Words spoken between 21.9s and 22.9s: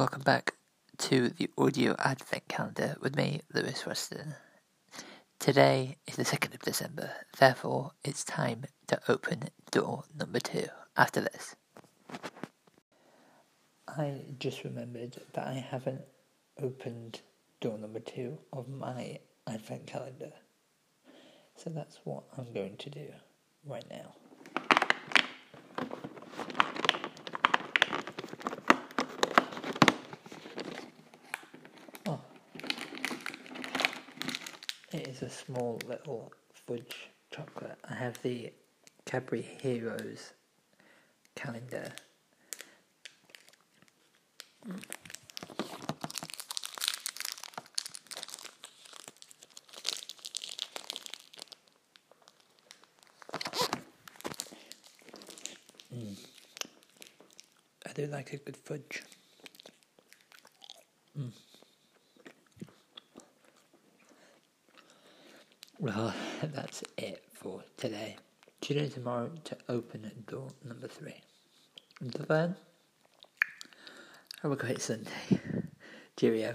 what I'm going to